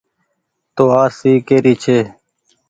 [0.75, 1.97] تو آرسي ڪي ري ڇي۔